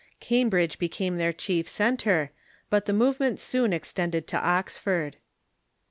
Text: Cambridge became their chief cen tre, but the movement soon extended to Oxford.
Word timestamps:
Cambridge 0.19 0.79
became 0.79 1.17
their 1.17 1.31
chief 1.31 1.69
cen 1.69 1.95
tre, 1.95 2.31
but 2.71 2.85
the 2.87 2.91
movement 2.91 3.39
soon 3.39 3.71
extended 3.71 4.25
to 4.25 4.37
Oxford. 4.39 5.17